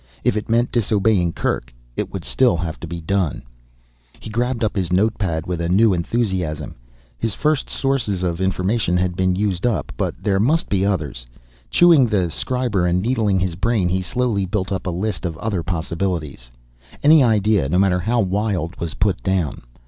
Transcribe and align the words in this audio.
If 0.23 0.35
it 0.35 0.49
meant 0.49 0.71
disobeying 0.71 1.31
Kerk, 1.31 1.71
it 1.95 2.11
would 2.11 2.25
still 2.25 2.57
have 2.57 2.79
to 2.79 2.87
be 2.87 3.01
done. 3.01 3.43
He 4.19 4.31
grabbed 4.31 4.63
up 4.63 4.75
his 4.75 4.89
noteplate 4.91 5.45
with 5.45 5.61
a 5.61 5.69
new 5.69 5.93
enthusiasm. 5.93 6.73
His 7.19 7.35
first 7.35 7.69
sources 7.69 8.23
of 8.23 8.41
information 8.41 8.97
had 8.97 9.15
been 9.15 9.35
used 9.35 9.63
up, 9.63 9.91
but 9.97 10.15
there 10.23 10.39
must 10.39 10.69
be 10.69 10.83
others. 10.83 11.27
Chewing 11.69 12.07
the 12.07 12.31
scriber 12.31 12.83
and 12.89 12.99
needling 12.99 13.39
his 13.39 13.53
brain, 13.53 13.89
he 13.89 14.01
slowly 14.01 14.47
built 14.47 14.71
up 14.71 14.87
a 14.87 14.89
list 14.89 15.23
of 15.23 15.37
other 15.37 15.61
possibilities. 15.61 16.49
Any 17.03 17.21
idea, 17.23 17.69
no 17.69 17.77
matter 17.77 17.99
how 17.99 18.21
wild, 18.21 18.77
was 18.77 18.95
put 18.95 19.21
down. 19.21 19.61